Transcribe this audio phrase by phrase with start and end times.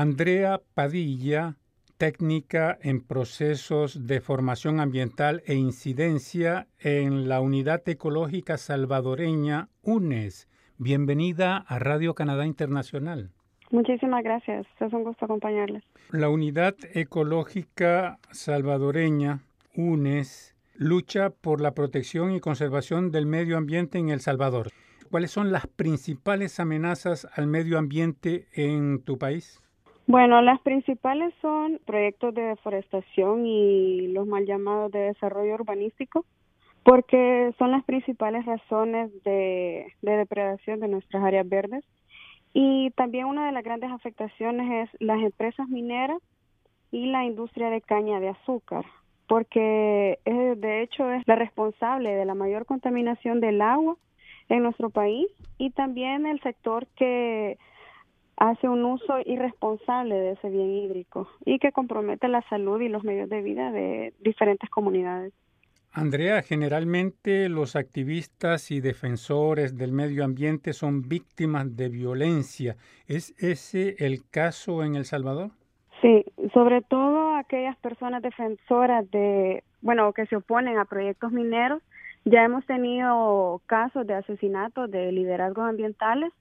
[0.00, 1.56] Andrea Padilla,
[1.96, 10.46] técnica en procesos de formación ambiental e incidencia en la Unidad Ecológica Salvadoreña UNES.
[10.76, 13.32] Bienvenida a Radio Canadá Internacional.
[13.72, 15.82] Muchísimas gracias, es un gusto acompañarles.
[16.12, 19.40] La Unidad Ecológica Salvadoreña
[19.74, 24.70] UNES lucha por la protección y conservación del medio ambiente en El Salvador.
[25.10, 29.60] ¿Cuáles son las principales amenazas al medio ambiente en tu país?
[30.08, 36.24] Bueno, las principales son proyectos de deforestación y los mal llamados de desarrollo urbanístico,
[36.82, 41.84] porque son las principales razones de, depredación de nuestras áreas verdes.
[42.54, 46.22] Y también una de las grandes afectaciones es las empresas mineras
[46.90, 48.86] y la industria de caña de azúcar,
[49.26, 53.98] porque de hecho es la responsable de la mayor contaminación del agua
[54.48, 57.58] en nuestro país y también el sector que
[58.38, 63.04] hace un uso irresponsable de ese bien hídrico y que compromete la salud y los
[63.04, 65.32] medios de vida de diferentes comunidades.
[65.92, 72.76] Andrea, generalmente los activistas y defensores del medio ambiente son víctimas de violencia.
[73.06, 75.50] ¿Es ese el caso en El Salvador?
[76.00, 81.82] Sí, sobre todo aquellas personas defensoras de, bueno, que se oponen a proyectos mineros.
[82.24, 86.32] Ya hemos tenido casos de asesinatos de liderazgos ambientales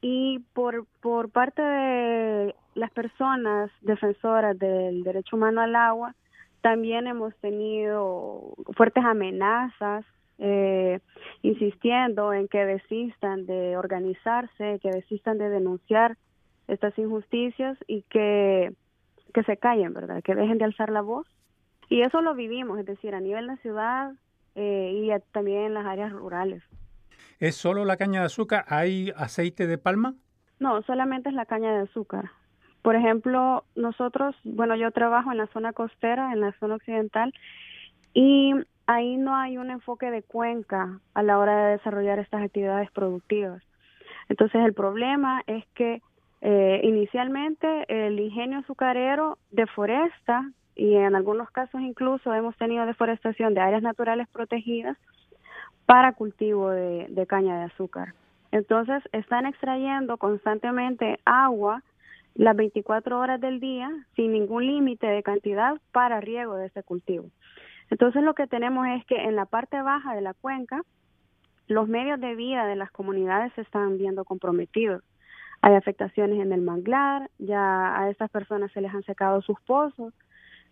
[0.00, 6.14] y por, por parte de las personas defensoras del derecho humano al agua,
[6.62, 10.04] también hemos tenido fuertes amenazas,
[10.38, 11.00] eh,
[11.42, 16.16] insistiendo en que desistan de organizarse, que desistan de denunciar
[16.66, 18.72] estas injusticias y que,
[19.34, 20.22] que se callen, ¿verdad?
[20.22, 21.26] Que dejen de alzar la voz.
[21.88, 24.12] Y eso lo vivimos, es decir, a nivel de la ciudad
[24.54, 26.62] eh, y también en las áreas rurales.
[27.40, 28.66] ¿Es solo la caña de azúcar?
[28.68, 30.14] ¿Hay aceite de palma?
[30.58, 32.30] No, solamente es la caña de azúcar.
[32.82, 37.32] Por ejemplo, nosotros, bueno, yo trabajo en la zona costera, en la zona occidental,
[38.12, 38.52] y
[38.86, 43.62] ahí no hay un enfoque de cuenca a la hora de desarrollar estas actividades productivas.
[44.28, 46.02] Entonces, el problema es que
[46.42, 53.60] eh, inicialmente el ingenio azucarero deforesta y en algunos casos incluso hemos tenido deforestación de
[53.60, 54.98] áreas naturales protegidas
[55.90, 58.14] para cultivo de, caña de azúcar.
[58.52, 61.82] Entonces, están extrayendo constantemente agua
[62.36, 67.24] las 24 horas del día sin ningún límite de cantidad para riego de ese cultivo.
[67.90, 70.82] Entonces, lo que tenemos es que en la parte baja de la cuenca,
[71.66, 75.02] los medios de vida de las comunidades se están viendo comprometidos.
[75.60, 80.14] Hay afectaciones en el manglar, ya a estas personas se les han secado sus pozos.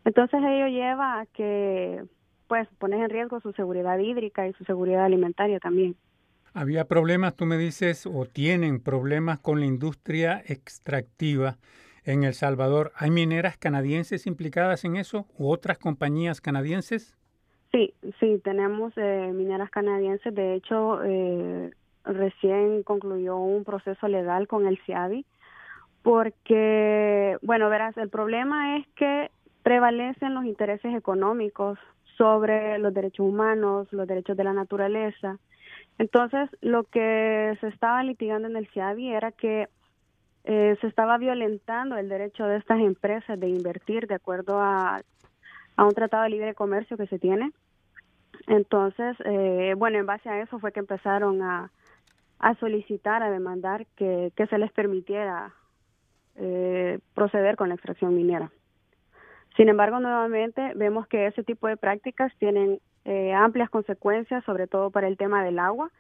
[0.05, 2.05] Entonces, ello lleva a que
[2.49, 5.97] pues pones en riesgo su seguridad hídrica y su seguridad alimentaria también.
[6.55, 11.59] Había problemas, tú me dices, o tienen problemas con la industria extractiva
[12.05, 12.91] en El Salvador.
[12.97, 17.15] ¿Hay mineras canadienses implicadas en eso u otras compañías canadienses?
[17.71, 20.35] Sí, sí, tenemos eh, mineras canadienses.
[20.35, 21.71] De hecho, eh,
[22.05, 25.27] recién concluyó un proceso legal con el CIADI
[26.03, 29.31] porque, bueno, verás, el problema es que
[29.63, 31.79] prevalecen los intereses económicos
[32.19, 35.39] sobre los derechos humanos, los derechos de la naturaleza.
[35.99, 39.69] Entonces, lo que se estaba litigando en el CIAVI era que
[40.45, 45.01] eh, se estaba violentando el derecho de estas empresas de invertir de acuerdo a,
[45.77, 47.53] a un tratado de libre comercio que se tiene.
[48.47, 51.71] Entonces, eh, bueno, en base a eso fue que empezaron a,
[52.39, 55.53] a solicitar, a demandar que, que se les permitiera
[56.37, 58.51] eh, proceder con la extracción minera.
[59.59, 64.93] Sin embargo, nuevamente vemos que ese tipo de prácticas tienen eh, amplias consecuencias, sobre todo
[64.93, 65.91] para el tema del agua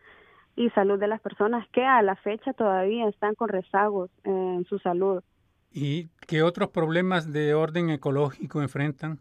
[0.54, 4.78] y salud de las personas que a la fecha todavía están con rezagos en su
[4.78, 5.24] salud.
[5.72, 9.19] ¿Y qué otros problemas de orden ecológico enfrentan?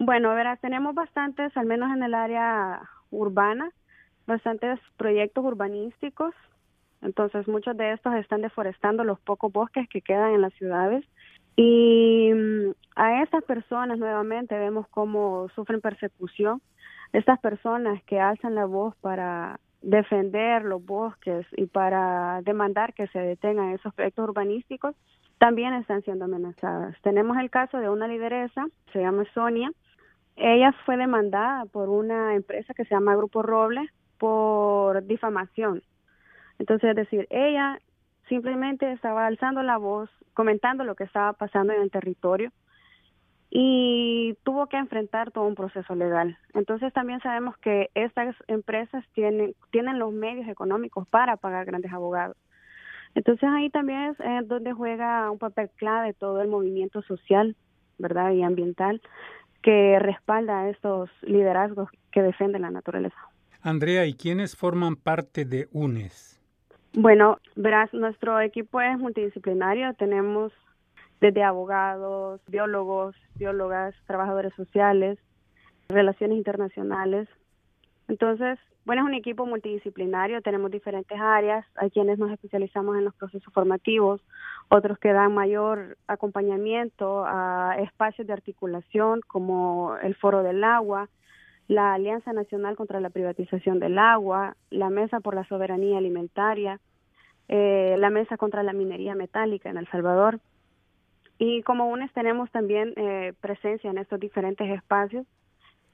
[0.00, 3.70] Bueno, verás, tenemos bastantes, al menos en el área urbana,
[4.26, 6.34] bastantes proyectos urbanísticos.
[7.02, 11.04] Entonces, muchos de estos están deforestando los pocos bosques que quedan en las ciudades
[11.56, 16.60] y mm, a estas personas nuevamente vemos cómo sufren persecución.
[17.12, 23.18] Estas personas que alzan la voz para defender los bosques y para demandar que se
[23.18, 24.94] detengan esos proyectos urbanísticos,
[25.38, 26.96] también están siendo amenazadas.
[27.02, 29.70] Tenemos el caso de una lideresa, se llama Sonia.
[30.36, 33.88] Ella fue demandada por una empresa que se llama Grupo Roble
[34.18, 35.82] por difamación.
[36.58, 37.78] Entonces, es decir, ella
[38.28, 42.52] simplemente estaba alzando la voz, comentando lo que estaba pasando en el territorio
[43.50, 46.36] y tuvo que enfrentar todo un proceso legal.
[46.54, 52.36] Entonces también sabemos que estas empresas tienen, tienen los medios económicos para pagar grandes abogados.
[53.14, 57.56] Entonces ahí también es, donde juega un papel clave todo el movimiento social,
[57.98, 58.32] ¿verdad?
[58.32, 59.00] Y ambiental
[59.62, 63.16] que respalda a estos liderazgos que defienden la naturaleza.
[63.62, 66.35] Andrea, ¿y quiénes forman parte de UNES?
[66.98, 69.92] Bueno, verás, nuestro equipo es multidisciplinario.
[69.98, 70.50] Tenemos
[71.20, 75.18] desde abogados, biólogos, biólogas, trabajadores sociales,
[75.90, 77.28] relaciones internacionales.
[78.08, 83.14] Entonces, bueno, es un equipo multidisciplinario, tenemos diferentes áreas, hay quienes nos especializamos en los
[83.14, 84.22] procesos formativos,
[84.70, 91.10] otros que dan mayor acompañamiento a espacios de articulación como el Foro del Agua,
[91.68, 96.80] la Alianza Nacional contra la Privatización del Agua, la Mesa por la Soberanía Alimentaria,
[97.48, 100.40] eh, la Mesa contra la Minería Metálica en El Salvador.
[101.38, 105.26] Y como UNES tenemos también eh, presencia en estos diferentes espacios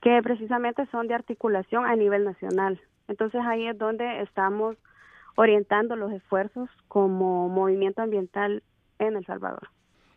[0.00, 2.80] que precisamente son de articulación a nivel nacional.
[3.08, 4.76] Entonces ahí es donde estamos
[5.36, 8.62] orientando los esfuerzos como movimiento ambiental
[8.98, 9.68] en El Salvador.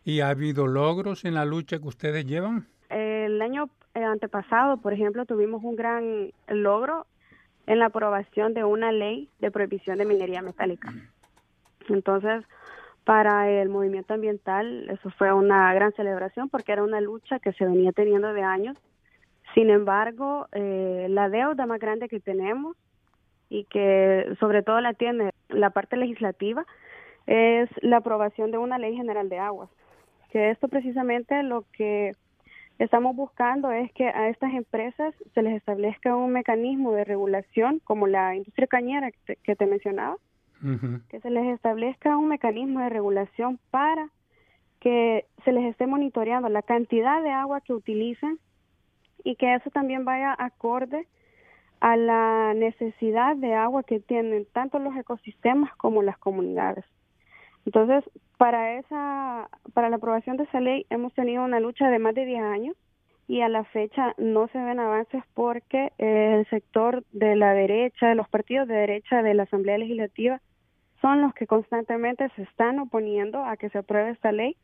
[0.04, 2.68] ¿Y ha habido logros en la lucha que ustedes llevan?
[2.88, 7.06] El año eh, antepasado, por ejemplo, tuvimos un gran logro
[7.66, 10.92] en la aprobación de una ley de prohibición de minería metálica.
[11.88, 12.44] Entonces,
[13.04, 17.64] para el movimiento ambiental, eso fue una gran celebración porque era una lucha que se
[17.64, 18.76] venía teniendo de años
[19.56, 22.76] sin embargo, eh, la deuda más grande que tenemos
[23.48, 26.66] y que sobre todo la tiene la parte legislativa
[27.26, 29.70] es la aprobación de una ley general de aguas.
[30.30, 32.12] Que esto precisamente lo que
[32.78, 38.06] estamos buscando es que a estas empresas se les establezca un mecanismo de regulación como
[38.06, 39.10] la industria cañera
[39.42, 40.16] que te, mencionaba,
[41.08, 44.10] que se les establezca un mecanismo de regulación para
[44.80, 48.38] que se les esté monitoreando la cantidad de agua que utilizan
[49.24, 51.06] y que eso también vaya acorde
[51.80, 56.84] a la necesidad de agua que tienen tanto los ecosistemas como las comunidades.
[57.64, 58.04] Entonces,
[58.36, 62.24] para esa para la aprobación de esa ley hemos tenido una lucha de más de
[62.24, 62.76] 10 años
[63.28, 68.14] y a la fecha no se ven avances porque el sector de la derecha, de
[68.14, 70.40] los partidos de derecha de la Asamblea Legislativa
[71.00, 74.56] son los que constantemente se están oponiendo a que se apruebe esta ley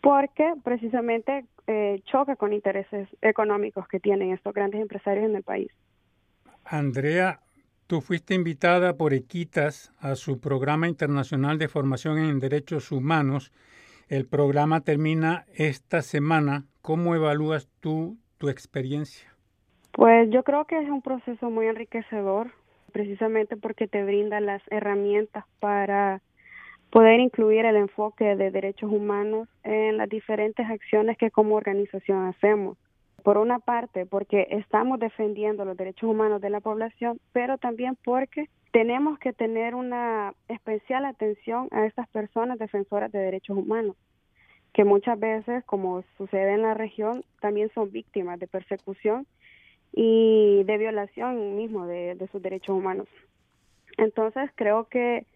[0.00, 5.70] porque precisamente eh, choca con intereses económicos que tienen estos grandes empresarios en el país.
[6.64, 7.40] Andrea,
[7.90, 13.52] tú fuiste invitada por Equitas a su programa internacional de formación en derechos humanos.
[14.08, 16.66] El programa termina esta semana.
[16.82, 19.34] ¿Cómo evalúas tú tu experiencia?
[19.90, 22.52] Pues yo creo que es un proceso muy enriquecedor,
[22.92, 26.22] precisamente porque te brinda las herramientas para
[26.90, 32.78] poder incluir el enfoque de derechos humanos en las diferentes acciones que como organización hacemos.
[33.22, 38.48] Por una parte, porque estamos defendiendo los derechos humanos de la población, pero también porque
[38.72, 43.96] tenemos que tener una especial atención a estas personas defensoras de derechos humanos,
[44.72, 49.26] que muchas veces, como sucede en la región, también son víctimas de persecución
[49.92, 53.08] y de violación mismo de, sus derechos humanos.
[53.98, 55.26] Entonces, creo que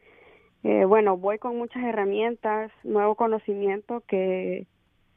[0.62, 4.66] eh, bueno, voy con muchas herramientas, nuevo conocimiento que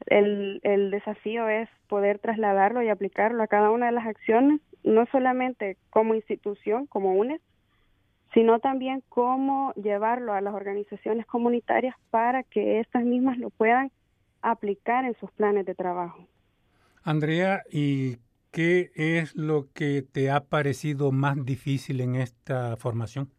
[0.07, 5.06] el, el desafío es poder trasladarlo y aplicarlo a cada una de las acciones, no
[5.12, 7.42] solamente como institución, como UNES,
[8.33, 13.92] sino también cómo llevarlo a las organizaciones comunitarias para que estas mismas lo puedan
[14.42, 16.28] aplicar en sus planes de trabajo.
[17.04, 18.18] Andrea, ¿y
[18.52, 23.30] qué es lo que te ha parecido más difícil en esta formación?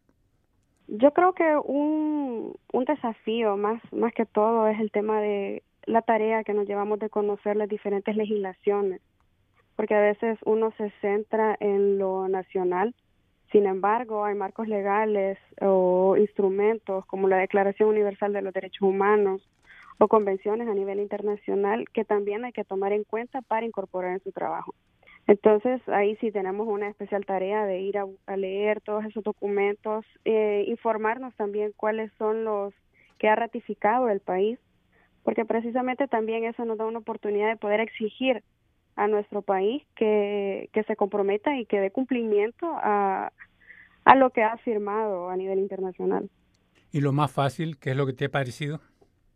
[0.87, 6.03] Yo creo que un, un desafío más, más que todo es el tema de la
[6.03, 9.01] tarea que nos llevamos de conocer las diferentes legislaciones,
[9.77, 12.95] porque a veces uno se centra en lo nacional,
[13.53, 19.49] sin embargo hay marcos legales o instrumentos como la Declaración Universal de los Derechos Humanos
[19.99, 24.23] o convenciones a nivel internacional que también hay que tomar en cuenta para incorporar en
[24.23, 24.75] su trabajo.
[25.27, 30.65] Entonces, ahí sí tenemos una especial tarea de ir a, leer todos esos documentos, eh,
[30.69, 32.73] informarnos también cuáles son los
[33.19, 34.59] que ha ratificado el país,
[35.29, 38.43] porque precisamente también eso nos da una oportunidad de poder exigir
[38.97, 43.31] a nuestro país que, que se comprometa y que dé cumplimiento a,
[44.07, 46.31] a lo que ha firmado a nivel internacional.
[46.93, 48.81] ¿Y lo más fácil, qué es lo que te ha parecido?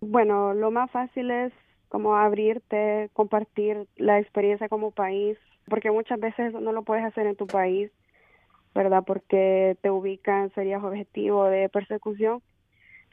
[0.00, 1.52] Bueno, lo más fácil es
[1.90, 5.36] como abrirte, compartir la experiencia como país,
[5.68, 7.90] porque muchas veces no lo puedes hacer en tu país,
[8.74, 9.04] ¿verdad?
[9.06, 12.40] Porque te ubican, serías objetivo de persecución.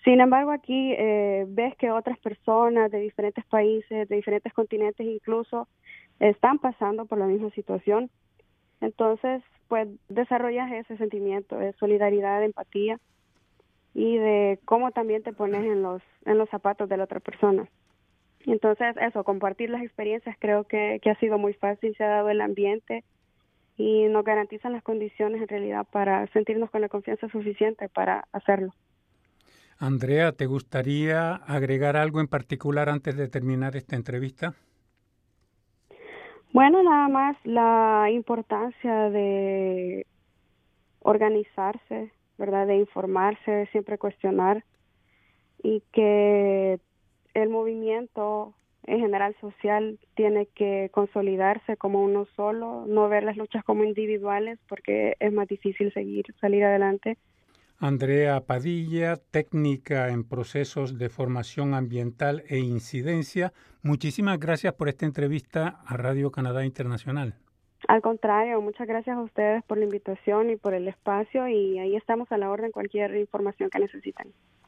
[0.03, 5.68] Sin embargo, aquí eh, ves que otras personas de diferentes países, de diferentes continentes incluso,
[6.20, 8.10] están pasando por la misma situación.
[8.82, 13.00] Entonces, pues desarrollas ese sentimiento de solidaridad, de empatía
[13.94, 17.68] y de cómo también te pones en los en los zapatos de la otra persona.
[18.46, 22.29] Entonces, eso, compartir las experiencias creo que, que ha sido muy fácil, se ha dado
[22.29, 23.03] el ambiente
[23.77, 28.74] y nos garantizan las condiciones en realidad para sentirnos con la confianza suficiente para hacerlo.
[29.80, 34.54] Andrea, ¿te gustaría agregar algo en particular antes de terminar esta entrevista?
[36.52, 40.06] Bueno, nada más la importancia de
[41.00, 42.68] organizarse, ¿verdad?
[42.68, 44.66] De informarse, de siempre cuestionar
[45.64, 46.80] y que
[47.34, 48.54] el movimiento
[48.86, 54.60] en general social tiene que consolidarse como uno solo, no ver las luchas como individuales
[54.68, 57.18] porque es más difícil seguir, salir adelante.
[57.82, 65.80] Andrea Padilla, técnica en procesos de formación ambiental e incidencia, muchísimas gracias por esta entrevista
[65.86, 67.36] a Radio Canadá Internacional.
[67.88, 71.96] Al contrario, muchas gracias a ustedes por la invitación y por el espacio y ahí
[71.96, 74.34] estamos a la orden cualquier información que necesiten.